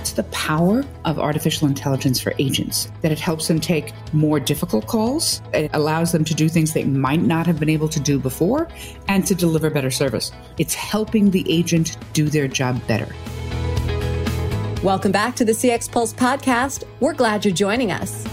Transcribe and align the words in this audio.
That's 0.00 0.12
the 0.12 0.22
power 0.24 0.82
of 1.04 1.18
artificial 1.18 1.68
intelligence 1.68 2.18
for 2.18 2.32
agents, 2.38 2.90
that 3.02 3.12
it 3.12 3.20
helps 3.20 3.48
them 3.48 3.60
take 3.60 3.92
more 4.14 4.40
difficult 4.40 4.86
calls. 4.86 5.42
It 5.52 5.70
allows 5.74 6.10
them 6.10 6.24
to 6.24 6.32
do 6.32 6.48
things 6.48 6.72
they 6.72 6.84
might 6.84 7.20
not 7.20 7.46
have 7.46 7.60
been 7.60 7.68
able 7.68 7.90
to 7.90 8.00
do 8.00 8.18
before 8.18 8.66
and 9.08 9.26
to 9.26 9.34
deliver 9.34 9.68
better 9.68 9.90
service. 9.90 10.32
It's 10.56 10.72
helping 10.72 11.30
the 11.30 11.44
agent 11.52 11.98
do 12.14 12.30
their 12.30 12.48
job 12.48 12.80
better. 12.86 13.14
Welcome 14.82 15.12
back 15.12 15.36
to 15.36 15.44
the 15.44 15.52
CX 15.52 15.92
Pulse 15.92 16.14
podcast. 16.14 16.84
We're 17.00 17.12
glad 17.12 17.44
you're 17.44 17.52
joining 17.52 17.92
us. 17.92 18.26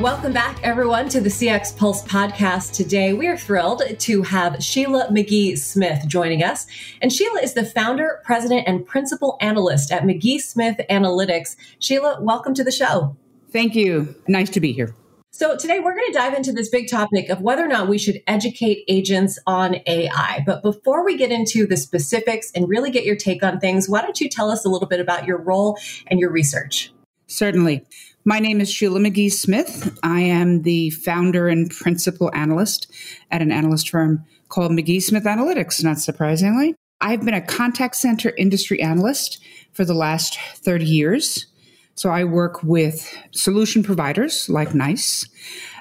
Welcome 0.00 0.32
back, 0.32 0.58
everyone, 0.62 1.10
to 1.10 1.20
the 1.20 1.28
CX 1.28 1.76
Pulse 1.76 2.02
podcast. 2.04 2.72
Today, 2.72 3.12
we 3.12 3.26
are 3.26 3.36
thrilled 3.36 3.82
to 3.98 4.22
have 4.22 4.64
Sheila 4.64 5.08
McGee 5.10 5.58
Smith 5.58 6.06
joining 6.06 6.42
us. 6.42 6.66
And 7.02 7.12
Sheila 7.12 7.42
is 7.42 7.52
the 7.52 7.66
founder, 7.66 8.22
president, 8.24 8.66
and 8.66 8.86
principal 8.86 9.36
analyst 9.42 9.92
at 9.92 10.04
McGee 10.04 10.40
Smith 10.40 10.80
Analytics. 10.88 11.54
Sheila, 11.80 12.16
welcome 12.22 12.54
to 12.54 12.64
the 12.64 12.72
show. 12.72 13.14
Thank 13.52 13.74
you. 13.74 14.14
Nice 14.26 14.48
to 14.50 14.60
be 14.60 14.72
here. 14.72 14.94
So, 15.32 15.54
today 15.58 15.80
we're 15.80 15.94
going 15.94 16.06
to 16.06 16.18
dive 16.18 16.32
into 16.32 16.52
this 16.52 16.70
big 16.70 16.88
topic 16.88 17.28
of 17.28 17.42
whether 17.42 17.62
or 17.62 17.68
not 17.68 17.86
we 17.86 17.98
should 17.98 18.22
educate 18.26 18.84
agents 18.88 19.38
on 19.46 19.76
AI. 19.86 20.42
But 20.46 20.62
before 20.62 21.04
we 21.04 21.18
get 21.18 21.30
into 21.30 21.66
the 21.66 21.76
specifics 21.76 22.50
and 22.52 22.70
really 22.70 22.90
get 22.90 23.04
your 23.04 23.16
take 23.16 23.42
on 23.42 23.60
things, 23.60 23.86
why 23.86 24.00
don't 24.00 24.18
you 24.18 24.30
tell 24.30 24.50
us 24.50 24.64
a 24.64 24.70
little 24.70 24.88
bit 24.88 25.00
about 25.00 25.26
your 25.26 25.36
role 25.36 25.78
and 26.06 26.18
your 26.18 26.30
research? 26.30 26.90
Certainly. 27.30 27.86
My 28.24 28.40
name 28.40 28.60
is 28.60 28.68
Sheila 28.68 28.98
McGee 28.98 29.30
Smith. 29.30 29.96
I 30.02 30.20
am 30.20 30.62
the 30.62 30.90
founder 30.90 31.46
and 31.46 31.70
principal 31.70 32.28
analyst 32.34 32.90
at 33.30 33.40
an 33.40 33.52
analyst 33.52 33.88
firm 33.88 34.24
called 34.48 34.72
McGee 34.72 35.00
Smith 35.00 35.22
Analytics, 35.22 35.84
not 35.84 36.00
surprisingly. 36.00 36.74
I've 37.00 37.24
been 37.24 37.34
a 37.34 37.40
contact 37.40 37.94
center 37.94 38.32
industry 38.36 38.82
analyst 38.82 39.40
for 39.72 39.84
the 39.84 39.94
last 39.94 40.40
30 40.56 40.84
years. 40.84 41.46
So 41.94 42.10
I 42.10 42.24
work 42.24 42.64
with 42.64 43.16
solution 43.30 43.84
providers 43.84 44.48
like 44.48 44.74
NICE, 44.74 45.28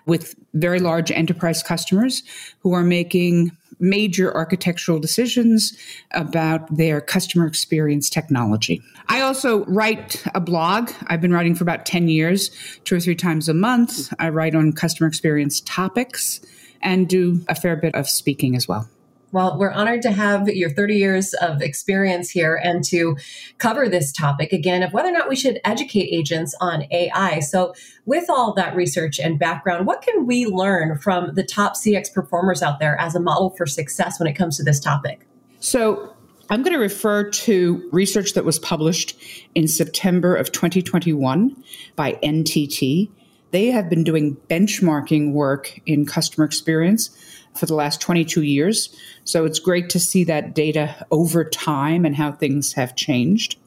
with 0.10 0.36
very 0.54 0.80
large 0.80 1.12
enterprise 1.12 1.64
customers 1.64 2.24
who 2.60 2.74
are 2.74 2.84
making 2.84 3.52
major 3.80 4.36
architectural 4.36 5.00
decisions 5.00 5.78
about 6.12 6.76
their 6.76 7.00
customer 7.00 7.46
experience 7.46 8.10
technology. 8.10 8.82
I 9.08 9.22
also 9.22 9.64
write 9.66 10.22
a 10.36 10.42
blog. 10.42 10.92
I've 11.08 11.22
been 11.22 11.32
writing 11.32 11.56
for 11.56 11.64
about 11.64 11.86
10 11.86 12.10
years, 12.10 12.50
two 12.84 12.96
or 12.96 13.00
three 13.00 13.16
times 13.16 13.48
a 13.48 13.54
month. 13.54 14.14
I 14.20 14.30
write 14.30 14.56
on 14.56 14.74
customer 14.74 15.08
experience 15.08 15.62
topics 15.62 16.42
and 16.82 17.08
do 17.08 17.42
a 17.48 17.56
fair 17.56 17.76
bit 17.78 17.96
of 17.96 18.10
speaking 18.10 18.56
as 18.56 18.68
well. 18.68 18.90
Well, 19.32 19.60
we're 19.60 19.72
honored 19.72 20.02
to 20.04 20.12
have 20.12 20.50
your 20.50 20.72
30 20.72 20.96
years 20.96 21.34
of 21.36 21.62
experience 21.62 22.32
here 22.32 22.56
and 22.56 22.84
to 22.86 23.16
cover 23.60 23.88
this 23.88 24.12
topic 24.12 24.52
again 24.52 24.82
of 24.82 24.92
whether 24.92 25.10
or 25.10 25.12
not 25.12 25.30
we 25.30 25.36
should 25.36 25.60
educate 25.64 26.10
agents 26.12 26.56
on 26.60 26.86
AI. 26.92 27.40
So, 27.42 27.76
with 28.06 28.28
all 28.30 28.54
that 28.56 28.76
research 28.76 29.20
and 29.20 29.38
background, 29.38 29.86
what 29.86 30.02
can 30.02 30.26
we 30.26 30.48
learn 30.48 30.98
from 30.98 31.36
the 31.36 31.44
top 31.44 31.76
CX 31.76 32.12
performers 32.12 32.64
out 32.64 32.80
there 32.80 33.00
as 33.00 33.14
a 33.14 33.20
model 33.20 33.52
for 33.52 33.68
success 33.68 34.20
when 34.20 34.28
it 34.28 34.34
comes 34.34 34.58
to 34.58 34.64
this 34.64 34.80
topic? 34.80 35.28
So, 35.60 36.16
I'm 36.50 36.64
going 36.64 36.74
to 36.74 36.80
refer 36.80 37.30
to 37.30 37.88
research 37.92 38.34
that 38.34 38.44
was 38.46 38.58
published 38.58 39.16
in 39.54 39.68
September 39.68 40.36
of 40.36 40.52
2021 40.52 41.64
by 41.96 42.14
NTT. 42.24 43.12
They 43.52 43.68
have 43.68 43.88
been 43.90 44.04
doing 44.04 44.36
benchmarking 44.50 45.34
work 45.34 45.80
in 45.86 46.08
customer 46.08 46.46
experience 46.46 47.12
for 47.60 47.66
the 47.66 47.76
last 47.76 48.02
22 48.02 48.42
years. 48.42 48.96
So 49.26 49.46
it's 49.46 49.60
great 49.60 49.90
to 49.90 50.00
see 50.00 50.24
that 50.24 50.56
data 50.56 51.06
over 51.12 51.44
time 51.44 52.06
and 52.06 52.16
how 52.16 52.32
things 52.32 52.74
have 52.74 52.96
changed. 52.96 53.58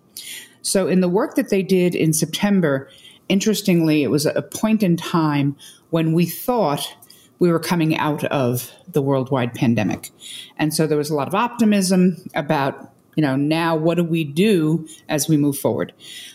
So, 0.62 0.86
in 0.86 1.00
the 1.00 1.08
work 1.08 1.34
that 1.34 1.50
they 1.50 1.62
did 1.62 1.96
in 1.96 2.12
September, 2.12 2.88
interestingly, 3.28 4.04
it 4.04 4.10
was 4.10 4.26
a 4.26 4.42
point 4.42 4.82
in 4.84 4.96
time 4.96 5.56
when 5.90 6.12
we 6.12 6.24
thought 6.24 6.94
we 7.42 7.50
were 7.50 7.58
coming 7.58 7.96
out 7.96 8.22
of 8.26 8.70
the 8.86 9.02
worldwide 9.02 9.52
pandemic. 9.52 10.10
And 10.56 10.72
so 10.72 10.86
there 10.86 10.96
was 10.96 11.10
a 11.10 11.14
lot 11.16 11.26
of 11.26 11.34
optimism 11.34 12.18
about, 12.36 12.92
you 13.16 13.22
know, 13.22 13.34
now 13.34 13.74
what 13.74 13.96
do 13.96 14.04
we 14.04 14.22
do 14.22 14.86
as 15.08 15.28
we 15.28 15.36
move 15.36 15.58
forward? 15.58 15.92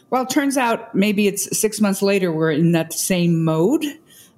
Well, 0.10 0.24
it 0.24 0.30
turns 0.30 0.58
out 0.58 0.94
maybe 0.94 1.28
it's 1.28 1.58
six 1.58 1.80
months 1.80 2.02
later, 2.02 2.30
we're 2.30 2.52
in 2.52 2.74
that 2.74 2.92
same 2.92 3.46
mode 3.46 3.86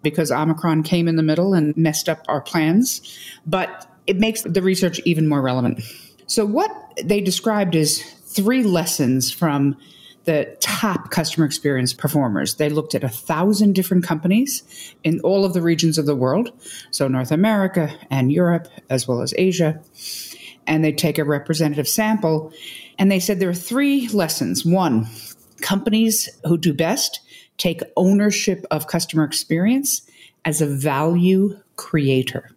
because 0.01 0.31
Omicron 0.31 0.83
came 0.83 1.07
in 1.07 1.15
the 1.15 1.23
middle 1.23 1.53
and 1.53 1.75
messed 1.75 2.09
up 2.09 2.23
our 2.27 2.41
plans. 2.41 3.01
But 3.45 3.87
it 4.07 4.17
makes 4.17 4.41
the 4.41 4.61
research 4.61 4.99
even 5.05 5.27
more 5.27 5.41
relevant. 5.41 5.81
So, 6.27 6.45
what 6.45 6.71
they 7.03 7.21
described 7.21 7.75
is 7.75 8.01
three 8.25 8.63
lessons 8.63 9.31
from 9.31 9.77
the 10.25 10.55
top 10.59 11.09
customer 11.09 11.45
experience 11.45 11.93
performers. 11.93 12.55
They 12.55 12.69
looked 12.69 12.93
at 12.93 13.03
a 13.03 13.09
thousand 13.09 13.73
different 13.73 14.03
companies 14.03 14.93
in 15.03 15.19
all 15.21 15.45
of 15.45 15.53
the 15.53 15.61
regions 15.61 15.97
of 15.97 16.05
the 16.05 16.15
world, 16.15 16.51
so 16.91 17.07
North 17.07 17.31
America 17.31 17.91
and 18.11 18.31
Europe, 18.31 18.67
as 18.89 19.07
well 19.07 19.21
as 19.21 19.33
Asia. 19.37 19.81
And 20.67 20.83
they 20.83 20.91
take 20.91 21.17
a 21.17 21.23
representative 21.23 21.87
sample, 21.87 22.53
and 22.99 23.11
they 23.11 23.19
said 23.19 23.39
there 23.39 23.49
are 23.49 23.55
three 23.55 24.07
lessons. 24.09 24.63
One, 24.63 25.07
companies 25.61 26.29
who 26.45 26.57
do 26.57 26.73
best 26.73 27.21
take 27.59 27.83
ownership 27.95 28.65
of 28.71 28.87
customer 28.87 29.23
experience 29.23 30.01
as 30.45 30.61
a 30.61 30.65
value 30.65 31.59
creator. 31.75 32.49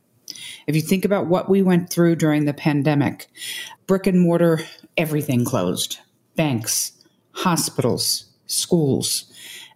If 0.66 0.74
you 0.74 0.80
think 0.80 1.04
about 1.04 1.26
what 1.26 1.50
we 1.50 1.62
went 1.62 1.90
through 1.90 2.16
during 2.16 2.46
the 2.46 2.54
pandemic, 2.54 3.28
brick 3.86 4.06
and 4.06 4.20
mortar, 4.20 4.60
everything 4.96 5.44
closed, 5.44 5.98
banks, 6.36 6.92
hospitals, 7.32 8.24
schools. 8.46 9.30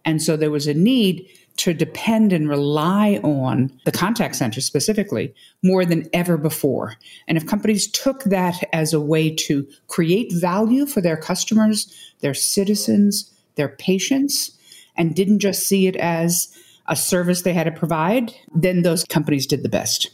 And 0.04 0.22
so 0.22 0.36
there 0.36 0.50
was 0.50 0.66
a 0.66 0.74
need 0.74 1.28
to 1.56 1.72
depend 1.72 2.32
and 2.32 2.48
rely 2.48 3.18
on 3.22 3.72
the 3.84 3.92
contact 3.92 4.36
center 4.36 4.60
specifically 4.60 5.34
more 5.62 5.84
than 5.84 6.08
ever 6.12 6.36
before. 6.36 6.96
And 7.26 7.38
if 7.38 7.46
companies 7.46 7.90
took 7.90 8.24
that 8.24 8.62
as 8.72 8.92
a 8.92 9.00
way 9.00 9.34
to 9.34 9.66
create 9.88 10.32
value 10.34 10.86
for 10.86 11.00
their 11.00 11.16
customers, 11.16 11.92
their 12.20 12.34
citizens, 12.34 13.32
their 13.56 13.70
patients, 13.70 14.55
and 14.96 15.14
didn't 15.14 15.40
just 15.40 15.66
see 15.66 15.86
it 15.86 15.96
as 15.96 16.52
a 16.88 16.96
service 16.96 17.42
they 17.42 17.52
had 17.52 17.64
to 17.64 17.72
provide, 17.72 18.34
then 18.54 18.82
those 18.82 19.04
companies 19.04 19.46
did 19.46 19.62
the 19.62 19.68
best. 19.68 20.10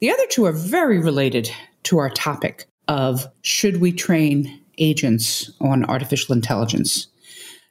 The 0.00 0.10
other 0.10 0.26
two 0.28 0.44
are 0.44 0.52
very 0.52 0.98
related 0.98 1.50
to 1.84 1.98
our 1.98 2.10
topic 2.10 2.66
of 2.88 3.26
should 3.42 3.80
we 3.80 3.92
train 3.92 4.60
agents 4.78 5.50
on 5.60 5.84
artificial 5.84 6.34
intelligence. 6.34 7.06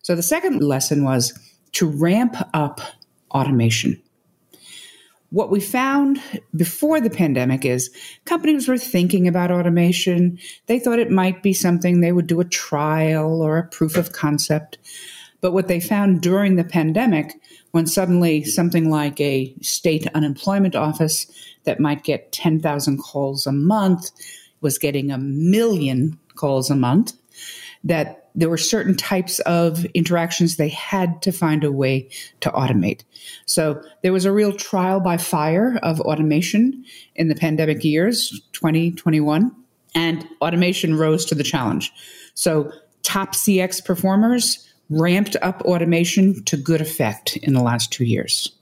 So 0.02 0.16
the 0.16 0.24
second 0.24 0.62
lesson 0.62 1.03
was 1.03 1.38
to 1.74 1.88
ramp 1.88 2.36
up 2.53 2.81
automation. 3.31 4.02
What 5.30 5.50
we 5.50 5.59
found 5.59 6.22
before 6.56 7.02
the 7.02 7.09
pandemic 7.09 7.66
is 7.66 7.90
companies 8.25 8.68
were 8.68 8.78
thinking 8.78 9.28
about 9.28 9.50
automation. 9.50 10.38
They 10.68 10.78
thought 10.78 11.00
it 11.00 11.09
might 11.09 11.41
be 11.41 11.53
something 11.53 12.02
they 12.02 12.12
would 12.12 12.28
do 12.28 12.40
a 12.40 12.46
trial 12.46 13.41
or 13.41 13.58
a 13.58 13.68
proof 13.68 13.97
of 13.97 14.12
concept. 14.12 14.78
But 15.43 15.51
what 15.51 15.67
they 15.67 15.81
found 15.81 16.21
during 16.21 16.55
the 16.55 16.63
pandemic, 16.63 17.33
when 17.71 17.85
suddenly 17.85 18.45
something 18.45 18.89
like 18.89 19.19
a 19.19 19.53
state 19.61 20.07
unemployment 20.15 20.73
office 20.73 21.27
that 21.65 21.81
might 21.81 22.05
get 22.05 22.31
10,000 22.31 22.97
calls 22.97 23.45
a 23.45 23.51
month 23.51 24.09
was 24.61 24.77
getting 24.77 25.11
a 25.11 25.17
million 25.17 26.17
calls 26.35 26.69
a 26.69 26.77
month, 26.77 27.11
that 27.83 28.29
there 28.33 28.49
were 28.49 28.57
certain 28.57 28.95
types 28.95 29.39
of 29.39 29.83
interactions 29.87 30.55
they 30.55 30.69
had 30.69 31.21
to 31.23 31.33
find 31.33 31.65
a 31.65 31.73
way 31.73 32.09
to 32.39 32.49
automate. 32.51 33.01
So 33.45 33.83
there 34.01 34.13
was 34.13 34.23
a 34.23 34.31
real 34.31 34.53
trial 34.53 35.01
by 35.01 35.17
fire 35.17 35.77
of 35.83 35.99
automation 35.99 36.85
in 37.17 37.27
the 37.27 37.35
pandemic 37.35 37.83
years, 37.83 38.29
2021, 38.53 39.51
and 39.93 40.25
automation 40.41 40.97
rose 40.97 41.25
to 41.25 41.35
the 41.35 41.43
challenge. 41.43 41.91
So 42.34 42.72
top 43.03 43.35
CX 43.35 43.84
performers 43.84 44.69
ramped 44.90 45.35
up 45.41 45.62
automation 45.62 46.44
to 46.46 46.58
good 46.58 46.82
effect 46.82 47.38
in 47.38 47.53
the 47.53 47.64
last 47.64 47.91
two 47.91 48.06
years. 48.06 48.56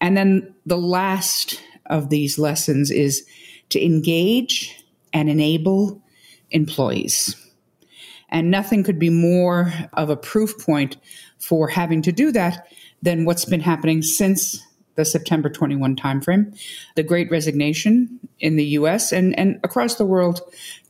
And 0.00 0.16
then 0.16 0.54
the 0.66 0.78
last 0.78 1.62
of 1.86 2.10
these 2.10 2.38
lessons 2.38 2.90
is 2.90 3.26
to 3.70 3.84
engage 3.84 4.84
and 5.12 5.28
enable 5.28 6.02
employees. 6.50 7.36
And 8.28 8.50
nothing 8.50 8.82
could 8.82 8.98
be 8.98 9.10
more 9.10 9.72
of 9.92 10.10
a 10.10 10.16
proof 10.16 10.58
point 10.58 10.96
for 11.38 11.68
having 11.68 12.02
to 12.02 12.12
do 12.12 12.32
that 12.32 12.66
than 13.02 13.24
what's 13.24 13.44
been 13.44 13.60
happening 13.60 14.02
since 14.02 14.62
the 14.94 15.04
September 15.04 15.48
21 15.48 15.96
timeframe, 15.96 16.58
the 16.96 17.02
great 17.02 17.30
resignation 17.30 18.20
in 18.40 18.56
the 18.56 18.64
US 18.64 19.12
and, 19.12 19.38
and 19.38 19.58
across 19.64 19.96
the 19.96 20.06
world 20.06 20.40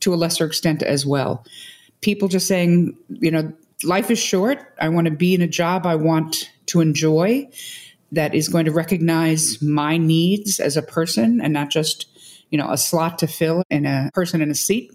to 0.01 0.13
a 0.13 0.15
lesser 0.15 0.45
extent 0.45 0.83
as 0.83 1.05
well. 1.05 1.45
People 2.01 2.27
just 2.27 2.47
saying, 2.47 2.97
you 3.09 3.31
know, 3.31 3.53
life 3.83 4.11
is 4.11 4.19
short. 4.19 4.59
I 4.79 4.89
want 4.89 5.05
to 5.05 5.11
be 5.11 5.33
in 5.33 5.41
a 5.41 5.47
job 5.47 5.85
I 5.85 5.95
want 5.95 6.49
to 6.67 6.81
enjoy 6.81 7.49
that 8.11 8.35
is 8.35 8.47
going 8.47 8.65
to 8.65 8.71
recognize 8.71 9.61
my 9.61 9.97
needs 9.97 10.59
as 10.59 10.77
a 10.77 10.81
person 10.81 11.41
and 11.41 11.51
not 11.51 11.69
just, 11.69 12.07
you 12.49 12.57
know, 12.57 12.69
a 12.69 12.77
slot 12.77 13.19
to 13.19 13.27
fill 13.27 13.63
in 13.69 13.85
a 13.85 14.09
person 14.13 14.41
in 14.41 14.51
a 14.51 14.55
seat. 14.55 14.91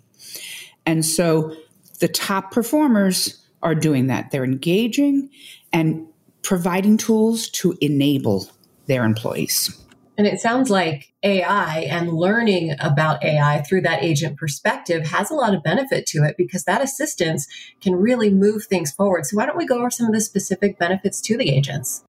And 0.87 1.05
so 1.05 1.55
the 1.99 2.09
top 2.09 2.53
performers 2.53 3.45
are 3.63 3.75
doing 3.75 4.07
that. 4.07 4.31
They're 4.31 4.45
engaging 4.45 5.31
and 5.73 6.07
providing 6.43 6.97
tools 6.97 7.49
to 7.51 7.77
enable 7.81 8.49
their 8.87 9.05
employees. 9.05 9.77
And 10.19 10.27
it 10.27 10.41
sounds 10.41 10.69
like 10.69 11.13
AI 11.23 11.87
and 11.89 12.13
learning 12.13 12.75
about 12.81 13.23
AI 13.25 13.63
through 13.63 13.83
that 13.83 14.03
agent 14.03 14.37
perspective 14.37 15.07
has 15.07 15.31
a 15.31 15.35
lot 15.35 15.55
of 15.55 15.63
benefit 15.63 16.07
to 16.07 16.25
it 16.25 16.37
because 16.37 16.65
that 16.65 16.83
assistance 16.83 17.47
can 17.81 17.95
really 17.95 18.29
move 18.29 18.65
things 18.65 18.91
forward. 18.91 19.27
So, 19.27 19.37
why 19.37 19.47
don't 19.47 19.57
we 19.57 19.65
go 19.65 19.79
over 19.79 19.91
some 19.91 20.09
of 20.09 20.13
the 20.13 20.21
specific 20.21 20.77
benefits 20.77 21.21
to 21.23 21.39
the 21.39 21.49
agents? 21.49 22.03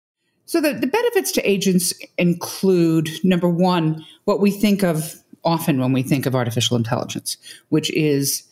So, 0.48 0.60
the, 0.60 0.74
the 0.74 0.88
benefits 0.88 1.32
to 1.34 1.48
agents 1.48 1.94
include 2.18 3.10
number 3.24 3.48
one, 3.48 4.04
what 4.26 4.40
we 4.40 4.50
think 4.50 4.84
of 4.84 5.24
often 5.44 5.80
when 5.80 5.94
we 5.94 6.02
think 6.02 6.26
of 6.26 6.36
artificial 6.36 6.76
intelligence, 6.76 7.38
which 7.70 7.92
is 7.92 8.44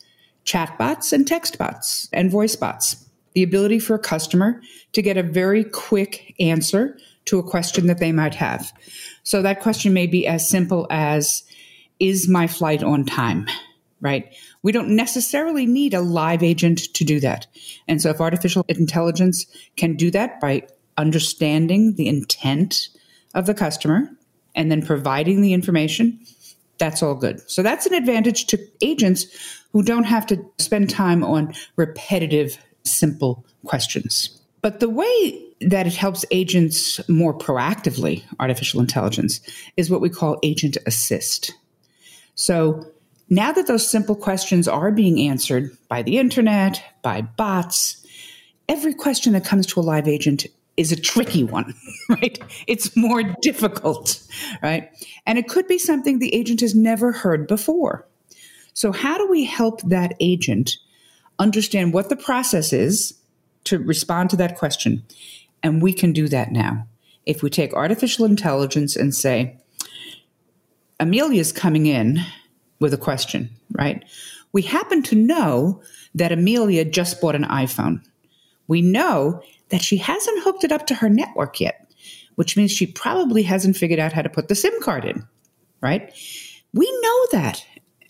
chatbots 0.44 1.12
and 1.12 1.26
text 1.26 1.58
bots 1.58 2.08
and 2.12 2.30
voice 2.30 2.54
bots. 2.54 3.04
The 3.34 3.42
ability 3.42 3.80
for 3.80 3.94
a 3.94 4.00
customer 4.00 4.60
to 4.92 5.02
get 5.02 5.16
a 5.16 5.22
very 5.22 5.62
quick 5.62 6.34
answer 6.40 6.96
to 7.28 7.38
a 7.38 7.42
question 7.42 7.86
that 7.86 7.98
they 7.98 8.12
might 8.12 8.34
have. 8.34 8.72
So 9.22 9.42
that 9.42 9.60
question 9.60 9.92
may 9.92 10.06
be 10.06 10.26
as 10.26 10.48
simple 10.48 10.86
as 10.90 11.42
Is 12.00 12.28
my 12.28 12.46
flight 12.46 12.82
on 12.82 13.04
time? 13.04 13.46
Right? 14.00 14.34
We 14.62 14.72
don't 14.72 14.94
necessarily 14.94 15.66
need 15.66 15.94
a 15.94 16.00
live 16.00 16.42
agent 16.42 16.94
to 16.94 17.04
do 17.04 17.18
that. 17.20 17.46
And 17.88 18.00
so 18.00 18.10
if 18.10 18.20
artificial 18.20 18.64
intelligence 18.68 19.46
can 19.76 19.96
do 19.96 20.10
that 20.12 20.40
by 20.40 20.66
understanding 20.96 21.94
the 21.94 22.08
intent 22.08 22.88
of 23.34 23.46
the 23.46 23.54
customer 23.54 24.08
and 24.54 24.70
then 24.70 24.84
providing 24.84 25.42
the 25.42 25.52
information, 25.52 26.20
that's 26.78 27.02
all 27.02 27.14
good. 27.14 27.48
So 27.50 27.62
that's 27.62 27.86
an 27.86 27.94
advantage 27.94 28.46
to 28.46 28.58
agents 28.80 29.26
who 29.72 29.82
don't 29.82 30.04
have 30.04 30.26
to 30.26 30.44
spend 30.58 30.90
time 30.90 31.24
on 31.24 31.54
repetitive, 31.76 32.58
simple 32.84 33.44
questions. 33.64 34.40
But 34.62 34.80
the 34.80 34.88
way 34.88 35.47
that 35.60 35.86
it 35.86 35.94
helps 35.94 36.24
agents 36.30 37.00
more 37.08 37.36
proactively, 37.36 38.22
artificial 38.38 38.80
intelligence, 38.80 39.40
is 39.76 39.90
what 39.90 40.00
we 40.00 40.08
call 40.08 40.38
agent 40.42 40.76
assist. 40.86 41.52
So 42.34 42.86
now 43.28 43.52
that 43.52 43.66
those 43.66 43.88
simple 43.88 44.14
questions 44.14 44.68
are 44.68 44.92
being 44.92 45.20
answered 45.20 45.76
by 45.88 46.02
the 46.02 46.18
internet, 46.18 46.82
by 47.02 47.22
bots, 47.22 48.06
every 48.68 48.94
question 48.94 49.32
that 49.32 49.44
comes 49.44 49.66
to 49.66 49.80
a 49.80 49.82
live 49.82 50.08
agent 50.08 50.46
is 50.76 50.92
a 50.92 50.96
tricky 50.96 51.42
one, 51.42 51.74
right? 52.08 52.38
It's 52.66 52.96
more 52.96 53.22
difficult, 53.42 54.22
right? 54.62 54.88
And 55.26 55.38
it 55.38 55.48
could 55.48 55.66
be 55.66 55.78
something 55.78 56.18
the 56.18 56.34
agent 56.34 56.60
has 56.60 56.74
never 56.74 57.12
heard 57.12 57.48
before. 57.48 58.06
So, 58.74 58.92
how 58.92 59.18
do 59.18 59.28
we 59.28 59.44
help 59.44 59.82
that 59.82 60.14
agent 60.20 60.76
understand 61.40 61.92
what 61.92 62.08
the 62.08 62.16
process 62.16 62.72
is 62.72 63.14
to 63.64 63.78
respond 63.78 64.30
to 64.30 64.36
that 64.36 64.56
question 64.56 65.02
and 65.62 65.82
we 65.82 65.92
can 65.92 66.12
do 66.12 66.28
that 66.28 66.52
now. 66.52 66.86
If 67.26 67.42
we 67.42 67.50
take 67.50 67.74
artificial 67.74 68.24
intelligence 68.24 68.96
and 68.96 69.14
say, 69.14 69.58
Amelia's 71.00 71.52
coming 71.52 71.86
in 71.86 72.20
with 72.80 72.94
a 72.94 72.98
question, 72.98 73.50
right? 73.72 74.04
We 74.52 74.62
happen 74.62 75.02
to 75.04 75.16
know 75.16 75.82
that 76.14 76.32
Amelia 76.32 76.84
just 76.84 77.20
bought 77.20 77.34
an 77.34 77.44
iPhone. 77.44 78.02
We 78.66 78.82
know 78.82 79.42
that 79.68 79.82
she 79.82 79.98
hasn't 79.98 80.42
hooked 80.42 80.64
it 80.64 80.72
up 80.72 80.86
to 80.86 80.94
her 80.94 81.08
network 81.08 81.60
yet, 81.60 81.92
which 82.36 82.56
means 82.56 82.72
she 82.72 82.86
probably 82.86 83.42
hasn't 83.42 83.76
figured 83.76 84.00
out 84.00 84.12
how 84.12 84.22
to 84.22 84.28
put 84.28 84.48
the 84.48 84.54
SIM 84.54 84.72
card 84.80 85.04
in, 85.04 85.26
right? 85.80 86.12
We 86.72 86.90
know 87.02 87.26
that 87.32 87.64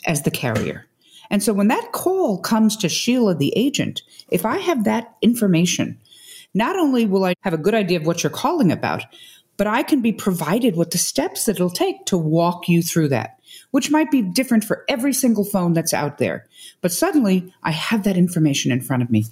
as 0.06 0.22
the 0.22 0.30
carrier. 0.30 0.86
And 1.30 1.42
so 1.42 1.52
when 1.52 1.68
that 1.68 1.92
call 1.92 2.38
comes 2.38 2.76
to 2.78 2.88
Sheila, 2.88 3.34
the 3.34 3.52
agent, 3.56 4.02
if 4.30 4.46
I 4.46 4.58
have 4.58 4.84
that 4.84 5.16
information, 5.22 5.98
not 6.58 6.76
only 6.76 7.06
will 7.06 7.24
I 7.24 7.34
have 7.42 7.54
a 7.54 7.58
good 7.58 7.74
idea 7.74 7.98
of 7.98 8.06
what 8.06 8.22
you're 8.22 8.30
calling 8.30 8.72
about, 8.72 9.04
but 9.56 9.66
I 9.66 9.82
can 9.82 10.02
be 10.02 10.12
provided 10.12 10.76
with 10.76 10.90
the 10.90 10.98
steps 10.98 11.44
that 11.44 11.56
it'll 11.56 11.70
take 11.70 12.04
to 12.06 12.18
walk 12.18 12.68
you 12.68 12.82
through 12.82 13.08
that, 13.08 13.38
which 13.70 13.90
might 13.90 14.10
be 14.10 14.22
different 14.22 14.64
for 14.64 14.84
every 14.88 15.12
single 15.12 15.44
phone 15.44 15.72
that's 15.72 15.94
out 15.94 16.18
there. 16.18 16.46
But 16.80 16.92
suddenly 16.92 17.52
I 17.62 17.70
have 17.70 18.02
that 18.02 18.16
information 18.16 18.72
in 18.72 18.80
front 18.80 19.02
of 19.02 19.10
me. 19.10 19.26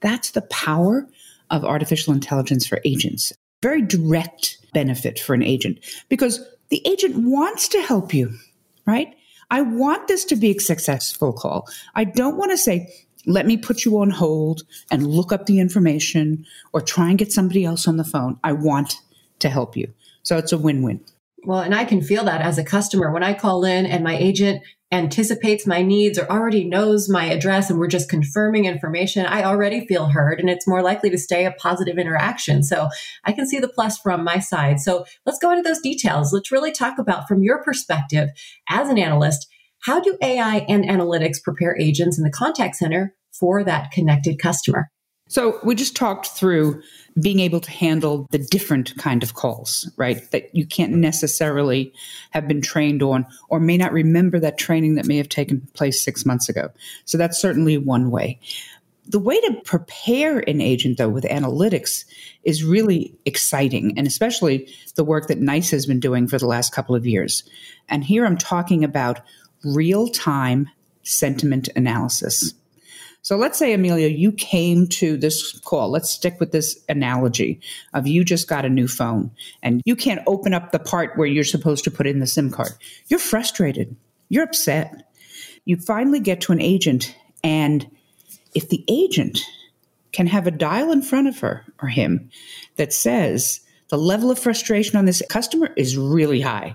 That's 0.00 0.32
the 0.32 0.42
power 0.42 1.06
of 1.50 1.64
artificial 1.64 2.12
intelligence 2.12 2.66
for 2.66 2.80
agents. 2.84 3.32
Very 3.62 3.82
direct 3.82 4.58
benefit 4.74 5.20
for 5.20 5.34
an 5.34 5.42
agent 5.42 5.78
because 6.08 6.44
the 6.70 6.82
agent 6.86 7.16
wants 7.16 7.68
to 7.68 7.80
help 7.82 8.12
you, 8.12 8.32
right? 8.86 9.14
I 9.50 9.60
want 9.60 10.08
this 10.08 10.24
to 10.26 10.36
be 10.36 10.56
a 10.56 10.58
successful 10.58 11.32
call. 11.32 11.68
I 11.94 12.04
don't 12.04 12.38
want 12.38 12.52
to 12.52 12.56
say, 12.56 12.92
let 13.26 13.46
me 13.46 13.56
put 13.56 13.84
you 13.84 13.98
on 13.98 14.10
hold 14.10 14.62
and 14.90 15.06
look 15.06 15.32
up 15.32 15.46
the 15.46 15.60
information 15.60 16.44
or 16.72 16.80
try 16.80 17.08
and 17.08 17.18
get 17.18 17.32
somebody 17.32 17.64
else 17.64 17.86
on 17.86 17.96
the 17.96 18.04
phone. 18.04 18.38
I 18.42 18.52
want 18.52 18.96
to 19.40 19.48
help 19.48 19.76
you. 19.76 19.92
So 20.22 20.38
it's 20.38 20.52
a 20.52 20.58
win 20.58 20.82
win. 20.82 21.00
Well, 21.44 21.60
and 21.60 21.74
I 21.74 21.84
can 21.84 22.00
feel 22.00 22.24
that 22.24 22.40
as 22.40 22.58
a 22.58 22.64
customer 22.64 23.12
when 23.12 23.24
I 23.24 23.34
call 23.34 23.64
in 23.64 23.86
and 23.86 24.04
my 24.04 24.16
agent 24.16 24.62
anticipates 24.92 25.66
my 25.66 25.82
needs 25.82 26.18
or 26.18 26.30
already 26.30 26.64
knows 26.64 27.08
my 27.08 27.24
address 27.24 27.70
and 27.70 27.78
we're 27.78 27.88
just 27.88 28.10
confirming 28.10 28.66
information, 28.66 29.24
I 29.24 29.42
already 29.42 29.86
feel 29.86 30.08
heard 30.08 30.38
and 30.38 30.50
it's 30.50 30.68
more 30.68 30.82
likely 30.82 31.08
to 31.10 31.18
stay 31.18 31.46
a 31.46 31.52
positive 31.52 31.98
interaction. 31.98 32.62
So 32.62 32.88
I 33.24 33.32
can 33.32 33.48
see 33.48 33.58
the 33.58 33.68
plus 33.68 33.98
from 33.98 34.22
my 34.22 34.38
side. 34.38 34.80
So 34.80 35.06
let's 35.24 35.38
go 35.38 35.50
into 35.50 35.62
those 35.62 35.80
details. 35.80 36.32
Let's 36.32 36.52
really 36.52 36.72
talk 36.72 36.98
about 36.98 37.26
from 37.26 37.42
your 37.42 37.62
perspective 37.64 38.28
as 38.68 38.90
an 38.90 38.98
analyst, 38.98 39.48
how 39.82 40.00
do 40.00 40.16
AI 40.22 40.64
and 40.68 40.84
analytics 40.84 41.42
prepare 41.42 41.76
agents 41.78 42.18
in 42.18 42.24
the 42.24 42.30
contact 42.30 42.76
center 42.76 43.14
for 43.32 43.64
that 43.64 43.90
connected 43.90 44.38
customer? 44.38 44.88
So 45.28 45.58
we 45.64 45.74
just 45.74 45.96
talked 45.96 46.26
through 46.28 46.82
being 47.20 47.40
able 47.40 47.60
to 47.60 47.70
handle 47.70 48.26
the 48.30 48.38
different 48.38 48.96
kind 48.98 49.22
of 49.22 49.34
calls, 49.34 49.90
right? 49.96 50.30
That 50.30 50.54
you 50.54 50.66
can't 50.66 50.92
necessarily 50.92 51.92
have 52.32 52.46
been 52.46 52.60
trained 52.60 53.02
on 53.02 53.26
or 53.48 53.58
may 53.58 53.78
not 53.78 53.92
remember 53.92 54.38
that 54.40 54.58
training 54.58 54.96
that 54.96 55.06
may 55.06 55.16
have 55.16 55.30
taken 55.30 55.66
place 55.72 56.04
six 56.04 56.26
months 56.26 56.48
ago. 56.48 56.68
So 57.06 57.16
that's 57.16 57.40
certainly 57.40 57.78
one 57.78 58.10
way. 58.10 58.40
The 59.06 59.18
way 59.18 59.40
to 59.40 59.60
prepare 59.64 60.40
an 60.40 60.60
agent, 60.60 60.98
though, 60.98 61.08
with 61.08 61.24
analytics 61.24 62.04
is 62.44 62.62
really 62.62 63.14
exciting, 63.24 63.94
and 63.96 64.06
especially 64.06 64.68
the 64.94 65.04
work 65.04 65.26
that 65.26 65.40
NICE 65.40 65.70
has 65.72 65.86
been 65.86 65.98
doing 65.98 66.28
for 66.28 66.38
the 66.38 66.46
last 66.46 66.72
couple 66.72 66.94
of 66.94 67.06
years. 67.06 67.42
And 67.88 68.04
here 68.04 68.24
I'm 68.24 68.38
talking 68.38 68.84
about 68.84 69.20
real 69.64 70.08
time 70.08 70.68
sentiment 71.02 71.68
analysis. 71.76 72.54
So 73.24 73.36
let's 73.36 73.56
say, 73.56 73.72
Amelia, 73.72 74.08
you 74.08 74.32
came 74.32 74.88
to 74.88 75.16
this 75.16 75.56
call. 75.60 75.90
Let's 75.90 76.10
stick 76.10 76.40
with 76.40 76.50
this 76.50 76.76
analogy 76.88 77.60
of 77.94 78.08
you 78.08 78.24
just 78.24 78.48
got 78.48 78.64
a 78.64 78.68
new 78.68 78.88
phone 78.88 79.30
and 79.62 79.80
you 79.84 79.94
can't 79.94 80.22
open 80.26 80.52
up 80.52 80.72
the 80.72 80.80
part 80.80 81.16
where 81.16 81.28
you're 81.28 81.44
supposed 81.44 81.84
to 81.84 81.90
put 81.90 82.08
in 82.08 82.18
the 82.18 82.26
SIM 82.26 82.50
card. 82.50 82.72
You're 83.06 83.20
frustrated. 83.20 83.94
You're 84.28 84.42
upset. 84.42 85.08
You 85.64 85.76
finally 85.76 86.18
get 86.18 86.40
to 86.42 86.52
an 86.52 86.60
agent, 86.60 87.16
and 87.44 87.88
if 88.54 88.68
the 88.68 88.84
agent 88.88 89.38
can 90.10 90.26
have 90.26 90.48
a 90.48 90.50
dial 90.50 90.90
in 90.90 91.02
front 91.02 91.28
of 91.28 91.38
her 91.38 91.64
or 91.80 91.88
him 91.88 92.30
that 92.76 92.92
says 92.92 93.60
the 93.88 93.98
level 93.98 94.30
of 94.30 94.38
frustration 94.38 94.96
on 94.96 95.04
this 95.04 95.22
customer 95.28 95.70
is 95.76 95.96
really 95.96 96.40
high, 96.40 96.74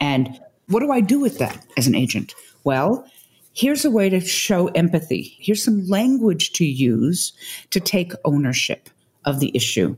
and 0.00 0.40
what 0.68 0.80
do 0.80 0.90
I 0.90 1.00
do 1.00 1.20
with 1.20 1.38
that 1.38 1.64
as 1.76 1.86
an 1.86 1.94
agent? 1.94 2.34
Well, 2.64 3.06
here's 3.52 3.84
a 3.84 3.90
way 3.90 4.08
to 4.08 4.20
show 4.20 4.68
empathy. 4.68 5.36
Here's 5.38 5.62
some 5.62 5.86
language 5.86 6.52
to 6.54 6.64
use 6.64 7.32
to 7.70 7.80
take 7.80 8.12
ownership 8.24 8.88
of 9.24 9.40
the 9.40 9.50
issue. 9.54 9.96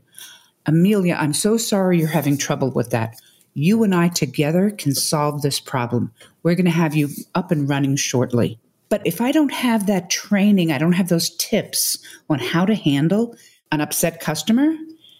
Amelia, 0.65 1.15
I'm 1.15 1.33
so 1.33 1.57
sorry 1.57 1.99
you're 1.99 2.07
having 2.07 2.37
trouble 2.37 2.71
with 2.71 2.89
that. 2.91 3.15
You 3.53 3.83
and 3.83 3.95
I 3.95 4.09
together 4.09 4.69
can 4.69 4.93
solve 4.93 5.41
this 5.41 5.59
problem. 5.59 6.11
We're 6.43 6.55
going 6.55 6.65
to 6.65 6.71
have 6.71 6.95
you 6.95 7.09
up 7.33 7.51
and 7.51 7.67
running 7.67 7.95
shortly. 7.95 8.59
But 8.89 9.01
if 9.05 9.19
I 9.19 9.31
don't 9.31 9.51
have 9.51 9.87
that 9.87 10.09
training, 10.09 10.71
I 10.71 10.77
don't 10.77 10.93
have 10.93 11.09
those 11.09 11.35
tips 11.37 11.97
on 12.29 12.39
how 12.39 12.65
to 12.65 12.75
handle 12.75 13.35
an 13.71 13.81
upset 13.81 14.21
customer, 14.21 14.75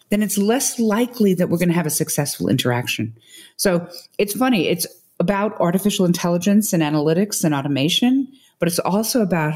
then 0.09 0.23
it's 0.23 0.37
less 0.37 0.79
likely 0.79 1.33
that 1.33 1.49
we're 1.49 1.57
going 1.57 1.67
to 1.69 1.75
have 1.75 1.85
a 1.85 1.89
successful 1.89 2.47
interaction. 2.47 3.13
So 3.57 3.89
it's 4.17 4.33
funny. 4.33 4.67
It's 4.67 4.85
about 5.19 5.59
artificial 5.59 6.05
intelligence 6.05 6.73
and 6.73 6.83
analytics 6.83 7.43
and 7.43 7.53
automation, 7.53 8.27
but 8.59 8.67
it's 8.67 8.79
also 8.79 9.21
about 9.21 9.55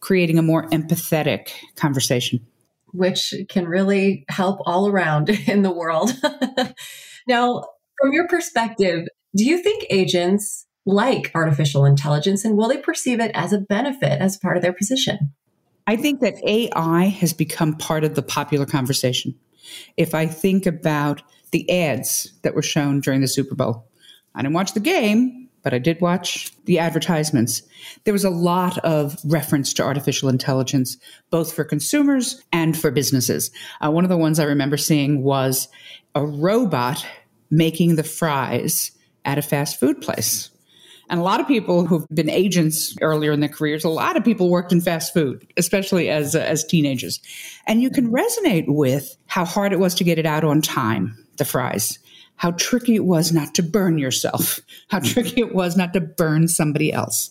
creating 0.00 0.38
a 0.38 0.42
more 0.42 0.68
empathetic 0.68 1.50
conversation. 1.76 2.46
Which 2.92 3.34
can 3.48 3.66
really 3.66 4.24
help 4.28 4.60
all 4.64 4.88
around 4.88 5.28
in 5.48 5.62
the 5.62 5.72
world. 5.72 6.12
now, 7.28 7.64
from 8.00 8.12
your 8.12 8.28
perspective, 8.28 9.06
do 9.36 9.44
you 9.44 9.62
think 9.62 9.84
agents 9.90 10.66
like 10.86 11.30
artificial 11.34 11.84
intelligence 11.84 12.44
and 12.44 12.56
will 12.56 12.68
they 12.68 12.78
perceive 12.78 13.20
it 13.20 13.30
as 13.34 13.52
a 13.52 13.58
benefit 13.58 14.20
as 14.20 14.38
part 14.38 14.56
of 14.56 14.62
their 14.62 14.72
position? 14.72 15.34
I 15.86 15.96
think 15.96 16.20
that 16.20 16.42
AI 16.46 17.06
has 17.06 17.32
become 17.32 17.74
part 17.74 18.04
of 18.04 18.14
the 18.14 18.22
popular 18.22 18.66
conversation. 18.66 19.34
If 19.96 20.14
I 20.14 20.26
think 20.26 20.66
about 20.66 21.22
the 21.50 21.68
ads 21.70 22.32
that 22.42 22.54
were 22.54 22.62
shown 22.62 23.00
during 23.00 23.20
the 23.20 23.28
Super 23.28 23.54
Bowl, 23.54 23.87
I 24.38 24.42
didn't 24.42 24.54
watch 24.54 24.72
the 24.72 24.80
game, 24.80 25.48
but 25.64 25.74
I 25.74 25.78
did 25.78 26.00
watch 26.00 26.52
the 26.64 26.78
advertisements. 26.78 27.60
There 28.04 28.12
was 28.12 28.24
a 28.24 28.30
lot 28.30 28.78
of 28.78 29.16
reference 29.24 29.74
to 29.74 29.82
artificial 29.82 30.28
intelligence, 30.28 30.96
both 31.30 31.52
for 31.52 31.64
consumers 31.64 32.40
and 32.52 32.78
for 32.78 32.92
businesses. 32.92 33.50
Uh, 33.84 33.90
one 33.90 34.04
of 34.04 34.10
the 34.10 34.16
ones 34.16 34.38
I 34.38 34.44
remember 34.44 34.76
seeing 34.76 35.24
was 35.24 35.66
a 36.14 36.24
robot 36.24 37.04
making 37.50 37.96
the 37.96 38.04
fries 38.04 38.92
at 39.24 39.38
a 39.38 39.42
fast 39.42 39.80
food 39.80 40.00
place. 40.00 40.50
And 41.10 41.18
a 41.18 41.24
lot 41.24 41.40
of 41.40 41.48
people 41.48 41.84
who've 41.84 42.06
been 42.14 42.30
agents 42.30 42.94
earlier 43.02 43.32
in 43.32 43.40
their 43.40 43.48
careers, 43.48 43.82
a 43.82 43.88
lot 43.88 44.16
of 44.16 44.24
people 44.24 44.50
worked 44.50 44.70
in 44.70 44.80
fast 44.80 45.12
food, 45.12 45.44
especially 45.56 46.10
as 46.10 46.36
uh, 46.36 46.40
as 46.40 46.62
teenagers. 46.64 47.18
And 47.66 47.82
you 47.82 47.90
can 47.90 48.12
resonate 48.12 48.66
with 48.68 49.16
how 49.26 49.44
hard 49.44 49.72
it 49.72 49.80
was 49.80 49.96
to 49.96 50.04
get 50.04 50.18
it 50.18 50.26
out 50.26 50.44
on 50.44 50.62
time, 50.62 51.26
the 51.38 51.44
fries 51.44 51.98
how 52.38 52.52
tricky 52.52 52.94
it 52.94 53.04
was 53.04 53.32
not 53.32 53.54
to 53.54 53.62
burn 53.62 53.98
yourself, 53.98 54.60
how 54.88 55.00
tricky 55.00 55.40
it 55.40 55.54
was 55.54 55.76
not 55.76 55.92
to 55.92 56.00
burn 56.00 56.48
somebody 56.48 56.92
else. 56.92 57.30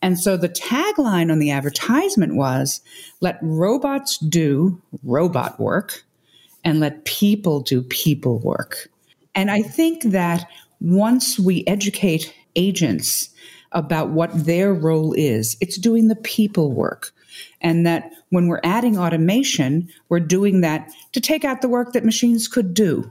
And 0.00 0.18
so 0.18 0.36
the 0.36 0.48
tagline 0.48 1.30
on 1.30 1.38
the 1.38 1.50
advertisement 1.50 2.34
was 2.34 2.80
let 3.20 3.38
robots 3.40 4.18
do 4.18 4.80
robot 5.02 5.58
work 5.60 6.04
and 6.64 6.80
let 6.80 7.04
people 7.04 7.60
do 7.60 7.82
people 7.82 8.38
work. 8.38 8.88
And 9.34 9.50
I 9.50 9.62
think 9.62 10.02
that 10.04 10.46
once 10.80 11.38
we 11.38 11.64
educate 11.66 12.34
agents 12.56 13.30
about 13.70 14.10
what 14.10 14.44
their 14.44 14.74
role 14.74 15.14
is, 15.14 15.56
it's 15.60 15.78
doing 15.78 16.08
the 16.08 16.16
people 16.16 16.72
work. 16.72 17.12
And 17.60 17.86
that 17.86 18.10
when 18.30 18.48
we're 18.48 18.60
adding 18.62 18.98
automation, 18.98 19.88
we're 20.08 20.20
doing 20.20 20.60
that 20.60 20.90
to 21.12 21.20
take 21.20 21.44
out 21.44 21.62
the 21.62 21.68
work 21.68 21.92
that 21.92 22.04
machines 22.04 22.48
could 22.48 22.74
do 22.74 23.10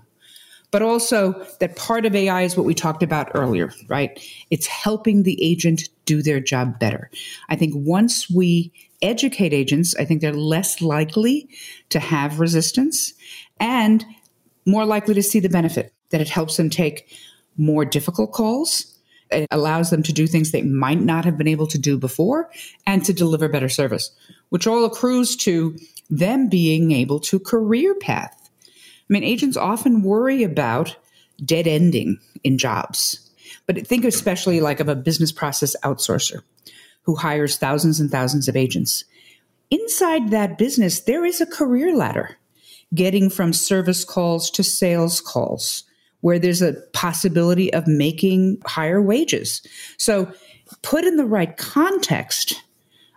but 0.71 0.81
also 0.81 1.33
that 1.59 1.75
part 1.75 2.05
of 2.05 2.15
AI 2.15 2.43
is 2.43 2.55
what 2.55 2.65
we 2.65 2.73
talked 2.73 3.03
about 3.03 3.31
earlier, 3.35 3.73
right? 3.87 4.19
It's 4.49 4.67
helping 4.67 5.23
the 5.23 5.41
agent 5.43 5.89
do 6.05 6.21
their 6.21 6.39
job 6.39 6.79
better. 6.79 7.11
I 7.49 7.57
think 7.57 7.73
once 7.75 8.29
we 8.29 8.71
educate 9.01 9.53
agents, 9.53 9.95
I 9.97 10.05
think 10.05 10.21
they're 10.21 10.33
less 10.33 10.81
likely 10.81 11.49
to 11.89 11.99
have 11.99 12.39
resistance 12.39 13.13
and 13.59 14.05
more 14.65 14.85
likely 14.85 15.13
to 15.13 15.23
see 15.23 15.39
the 15.39 15.49
benefit 15.49 15.93
that 16.09 16.21
it 16.21 16.29
helps 16.29 16.57
them 16.57 16.69
take 16.69 17.13
more 17.57 17.83
difficult 17.83 18.31
calls. 18.31 18.97
It 19.29 19.47
allows 19.51 19.89
them 19.89 20.03
to 20.03 20.13
do 20.13 20.27
things 20.27 20.51
they 20.51 20.61
might 20.61 20.99
not 21.01 21.25
have 21.25 21.37
been 21.37 21.47
able 21.47 21.67
to 21.67 21.77
do 21.77 21.97
before 21.97 22.49
and 22.85 23.03
to 23.05 23.13
deliver 23.13 23.47
better 23.49 23.69
service, 23.69 24.11
which 24.49 24.67
all 24.67 24.85
accrues 24.85 25.35
to 25.37 25.77
them 26.09 26.49
being 26.49 26.91
able 26.91 27.19
to 27.21 27.39
career 27.39 27.95
path 27.95 28.40
mean, 29.13 29.23
agents 29.23 29.57
often 29.57 30.03
worry 30.03 30.43
about 30.43 30.95
dead 31.43 31.67
ending 31.67 32.19
in 32.43 32.57
jobs. 32.57 33.29
But 33.67 33.85
think 33.85 34.05
especially 34.05 34.59
like 34.59 34.79
of 34.79 34.89
a 34.89 34.95
business 34.95 35.31
process 35.31 35.75
outsourcer 35.83 36.41
who 37.03 37.15
hires 37.15 37.57
thousands 37.57 37.99
and 37.99 38.09
thousands 38.11 38.47
of 38.47 38.55
agents. 38.55 39.03
Inside 39.69 40.31
that 40.31 40.57
business, 40.57 41.01
there 41.01 41.25
is 41.25 41.41
a 41.41 41.45
career 41.45 41.95
ladder 41.95 42.37
getting 42.93 43.29
from 43.29 43.53
service 43.53 44.03
calls 44.03 44.51
to 44.51 44.63
sales 44.63 45.21
calls 45.21 45.83
where 46.19 46.37
there's 46.37 46.61
a 46.61 46.73
possibility 46.93 47.73
of 47.73 47.87
making 47.87 48.61
higher 48.65 49.01
wages. 49.01 49.61
So, 49.97 50.31
put 50.83 51.03
in 51.03 51.17
the 51.17 51.25
right 51.25 51.55
context, 51.57 52.61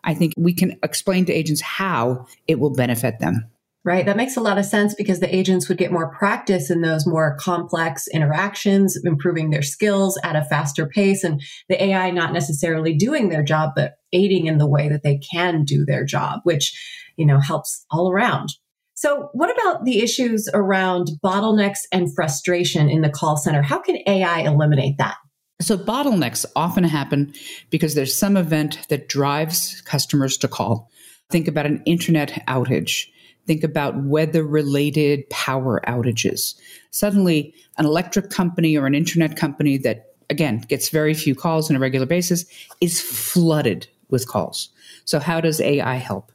I 0.04 0.14
think 0.14 0.32
we 0.36 0.54
can 0.54 0.78
explain 0.82 1.26
to 1.26 1.32
agents 1.32 1.60
how 1.60 2.26
it 2.48 2.58
will 2.58 2.74
benefit 2.74 3.18
them. 3.18 3.50
Right. 3.86 4.06
That 4.06 4.16
makes 4.16 4.38
a 4.38 4.40
lot 4.40 4.56
of 4.56 4.64
sense 4.64 4.94
because 4.94 5.20
the 5.20 5.34
agents 5.34 5.68
would 5.68 5.76
get 5.76 5.92
more 5.92 6.10
practice 6.16 6.70
in 6.70 6.80
those 6.80 7.06
more 7.06 7.36
complex 7.38 8.08
interactions, 8.08 8.96
improving 9.04 9.50
their 9.50 9.60
skills 9.60 10.18
at 10.24 10.36
a 10.36 10.44
faster 10.44 10.86
pace 10.86 11.22
and 11.22 11.42
the 11.68 11.82
AI 11.82 12.10
not 12.10 12.32
necessarily 12.32 12.94
doing 12.94 13.28
their 13.28 13.42
job, 13.42 13.72
but 13.76 13.96
aiding 14.14 14.46
in 14.46 14.56
the 14.56 14.66
way 14.66 14.88
that 14.88 15.02
they 15.02 15.18
can 15.18 15.64
do 15.64 15.84
their 15.84 16.02
job, 16.02 16.40
which, 16.44 16.72
you 17.18 17.26
know, 17.26 17.38
helps 17.38 17.84
all 17.90 18.10
around. 18.10 18.54
So 18.94 19.28
what 19.34 19.50
about 19.50 19.84
the 19.84 19.98
issues 19.98 20.48
around 20.54 21.10
bottlenecks 21.22 21.80
and 21.92 22.14
frustration 22.14 22.88
in 22.88 23.02
the 23.02 23.10
call 23.10 23.36
center? 23.36 23.60
How 23.60 23.80
can 23.80 23.98
AI 24.06 24.40
eliminate 24.40 24.96
that? 24.96 25.16
So 25.60 25.76
bottlenecks 25.76 26.46
often 26.56 26.84
happen 26.84 27.34
because 27.68 27.94
there's 27.94 28.16
some 28.16 28.38
event 28.38 28.88
that 28.88 29.10
drives 29.10 29.82
customers 29.82 30.38
to 30.38 30.48
call. 30.48 30.90
Think 31.30 31.48
about 31.48 31.66
an 31.66 31.82
internet 31.84 32.42
outage 32.48 33.08
Think 33.46 33.64
about 33.64 33.96
weather 34.04 34.44
related 34.44 35.28
power 35.30 35.80
outages. 35.86 36.54
Suddenly, 36.90 37.54
an 37.78 37.84
electric 37.84 38.30
company 38.30 38.76
or 38.76 38.86
an 38.86 38.94
internet 38.94 39.36
company 39.36 39.78
that, 39.78 40.14
again, 40.30 40.58
gets 40.68 40.88
very 40.88 41.14
few 41.14 41.34
calls 41.34 41.70
on 41.70 41.76
a 41.76 41.80
regular 41.80 42.06
basis 42.06 42.44
is 42.80 43.00
flooded 43.00 43.86
with 44.08 44.28
calls. 44.28 44.68
So, 45.04 45.18
how 45.18 45.40
does 45.40 45.60
AI 45.60 45.96
help? 45.96 46.32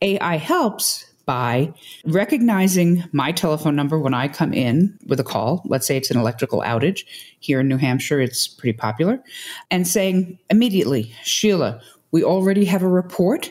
AI 0.00 0.36
helps 0.36 1.04
by 1.26 1.74
recognizing 2.04 3.02
my 3.12 3.32
telephone 3.32 3.74
number 3.74 3.98
when 3.98 4.14
I 4.14 4.28
come 4.28 4.54
in 4.54 4.96
with 5.06 5.18
a 5.18 5.24
call. 5.24 5.60
Let's 5.66 5.86
say 5.86 5.96
it's 5.96 6.10
an 6.10 6.16
electrical 6.16 6.62
outage. 6.62 7.04
Here 7.40 7.60
in 7.60 7.68
New 7.68 7.76
Hampshire, 7.76 8.20
it's 8.20 8.46
pretty 8.46 8.78
popular. 8.78 9.22
And 9.70 9.86
saying 9.86 10.38
immediately, 10.48 11.12
Sheila, 11.24 11.80
we 12.12 12.22
already 12.22 12.64
have 12.66 12.84
a 12.84 12.88
report 12.88 13.50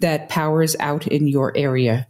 that 0.00 0.28
power 0.28 0.62
is 0.62 0.76
out 0.78 1.06
in 1.06 1.26
your 1.26 1.56
area. 1.56 2.06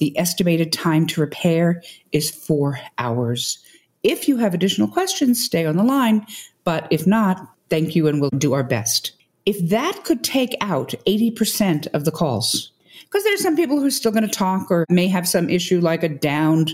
The 0.00 0.18
estimated 0.18 0.72
time 0.72 1.06
to 1.08 1.20
repair 1.20 1.82
is 2.10 2.30
four 2.30 2.80
hours. 2.98 3.58
If 4.02 4.28
you 4.28 4.38
have 4.38 4.54
additional 4.54 4.88
questions, 4.88 5.44
stay 5.44 5.66
on 5.66 5.76
the 5.76 5.84
line. 5.84 6.26
But 6.64 6.88
if 6.90 7.06
not, 7.06 7.46
thank 7.68 7.94
you 7.94 8.08
and 8.08 8.20
we'll 8.20 8.30
do 8.30 8.54
our 8.54 8.64
best. 8.64 9.12
If 9.44 9.68
that 9.68 10.04
could 10.04 10.24
take 10.24 10.56
out 10.62 10.94
80% 11.06 11.86
of 11.92 12.06
the 12.06 12.10
calls, 12.10 12.72
because 13.04 13.24
there's 13.24 13.42
some 13.42 13.56
people 13.56 13.78
who 13.78 13.86
are 13.86 13.90
still 13.90 14.12
going 14.12 14.26
to 14.26 14.28
talk 14.28 14.70
or 14.70 14.86
may 14.88 15.06
have 15.08 15.28
some 15.28 15.50
issue 15.50 15.80
like 15.80 16.02
a 16.02 16.08
downed 16.08 16.72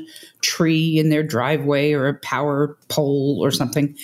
tree 0.56 0.98
in 0.98 1.10
their 1.10 1.22
driveway 1.22 1.92
or 1.92 2.08
a 2.08 2.14
power 2.14 2.76
pole 2.88 3.38
or 3.42 3.50
something. 3.50 3.96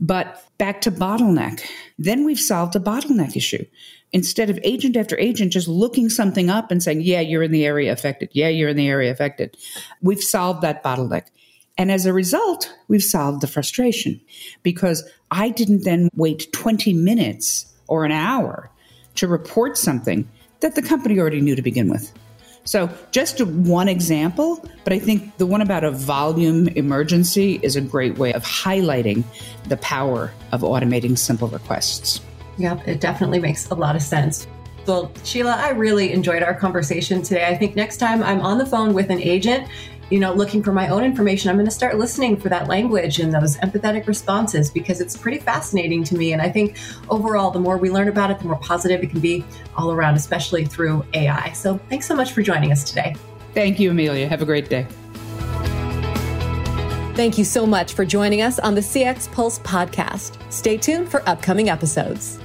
But 0.00 0.42
back 0.58 0.80
to 0.82 0.90
bottleneck, 0.90 1.62
then 1.98 2.24
we've 2.24 2.38
solved 2.38 2.74
a 2.76 2.80
bottleneck 2.80 3.36
issue 3.36 3.64
instead 4.12 4.48
of 4.48 4.58
agent 4.62 4.96
after 4.96 5.18
agent 5.18 5.52
just 5.52 5.68
looking 5.68 6.08
something 6.08 6.48
up 6.48 6.70
and 6.70 6.82
saying, 6.82 7.02
yeah, 7.02 7.20
you're 7.20 7.42
in 7.42 7.52
the 7.52 7.66
area 7.66 7.92
affected. 7.92 8.30
Yeah, 8.32 8.48
you're 8.48 8.70
in 8.70 8.76
the 8.76 8.88
area 8.88 9.10
affected. 9.10 9.56
We've 10.00 10.22
solved 10.22 10.62
that 10.62 10.82
bottleneck. 10.82 11.26
And 11.76 11.92
as 11.92 12.06
a 12.06 12.12
result, 12.12 12.74
we've 12.88 13.02
solved 13.02 13.40
the 13.40 13.46
frustration 13.46 14.20
because 14.62 15.08
I 15.30 15.50
didn't 15.50 15.84
then 15.84 16.08
wait 16.16 16.50
20 16.52 16.94
minutes 16.94 17.72
or 17.86 18.04
an 18.04 18.12
hour 18.12 18.70
to 19.16 19.28
report 19.28 19.76
something 19.76 20.26
that 20.60 20.74
the 20.74 20.82
company 20.82 21.18
already 21.18 21.40
knew 21.40 21.54
to 21.54 21.62
begin 21.62 21.88
with. 21.88 22.12
So, 22.68 22.90
just 23.12 23.40
one 23.40 23.88
example, 23.88 24.62
but 24.84 24.92
I 24.92 24.98
think 24.98 25.38
the 25.38 25.46
one 25.46 25.62
about 25.62 25.84
a 25.84 25.90
volume 25.90 26.68
emergency 26.68 27.58
is 27.62 27.76
a 27.76 27.80
great 27.80 28.18
way 28.18 28.34
of 28.34 28.44
highlighting 28.44 29.24
the 29.68 29.78
power 29.78 30.30
of 30.52 30.60
automating 30.60 31.16
simple 31.16 31.48
requests. 31.48 32.20
Yep, 32.58 32.86
it 32.86 33.00
definitely 33.00 33.38
makes 33.38 33.70
a 33.70 33.74
lot 33.74 33.96
of 33.96 34.02
sense. 34.02 34.46
Well, 34.86 35.10
Sheila, 35.24 35.52
I 35.52 35.70
really 35.70 36.12
enjoyed 36.12 36.42
our 36.42 36.52
conversation 36.54 37.22
today. 37.22 37.46
I 37.46 37.56
think 37.56 37.74
next 37.74 37.96
time 37.96 38.22
I'm 38.22 38.42
on 38.42 38.58
the 38.58 38.66
phone 38.66 38.92
with 38.92 39.08
an 39.08 39.22
agent, 39.22 39.66
you 40.10 40.18
know, 40.18 40.32
looking 40.32 40.62
for 40.62 40.72
my 40.72 40.88
own 40.88 41.04
information, 41.04 41.50
I'm 41.50 41.56
going 41.56 41.66
to 41.66 41.72
start 41.72 41.98
listening 41.98 42.36
for 42.36 42.48
that 42.48 42.66
language 42.66 43.18
and 43.18 43.32
those 43.32 43.56
empathetic 43.58 44.06
responses 44.06 44.70
because 44.70 45.00
it's 45.00 45.16
pretty 45.16 45.38
fascinating 45.38 46.02
to 46.04 46.16
me. 46.16 46.32
And 46.32 46.40
I 46.40 46.50
think 46.50 46.78
overall, 47.10 47.50
the 47.50 47.60
more 47.60 47.76
we 47.76 47.90
learn 47.90 48.08
about 48.08 48.30
it, 48.30 48.38
the 48.38 48.46
more 48.46 48.56
positive 48.56 49.02
it 49.02 49.10
can 49.10 49.20
be 49.20 49.44
all 49.76 49.92
around, 49.92 50.14
especially 50.14 50.64
through 50.64 51.04
AI. 51.12 51.52
So 51.52 51.78
thanks 51.88 52.06
so 52.06 52.14
much 52.14 52.32
for 52.32 52.42
joining 52.42 52.72
us 52.72 52.84
today. 52.84 53.16
Thank 53.54 53.78
you, 53.78 53.90
Amelia. 53.90 54.28
Have 54.28 54.42
a 54.42 54.46
great 54.46 54.68
day. 54.68 54.86
Thank 57.14 57.36
you 57.36 57.44
so 57.44 57.66
much 57.66 57.94
for 57.94 58.04
joining 58.04 58.42
us 58.42 58.60
on 58.60 58.76
the 58.76 58.80
CX 58.80 59.30
Pulse 59.32 59.58
podcast. 59.58 60.38
Stay 60.52 60.76
tuned 60.76 61.10
for 61.10 61.28
upcoming 61.28 61.68
episodes. 61.68 62.38